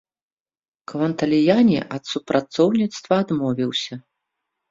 Кванталіяні 0.91 1.77
ад 1.97 2.03
супрацоўніцтва 2.13 3.13
адмовіўся. 3.27 3.93